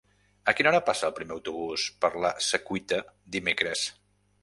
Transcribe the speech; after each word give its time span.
A 0.51 0.55
quina 0.59 0.71
hora 0.71 0.79
passa 0.87 1.05
el 1.09 1.13
primer 1.19 1.35
autobús 1.37 1.85
per 2.07 2.11
la 2.25 2.35
Secuita 2.49 3.03
dimecres? 3.37 3.89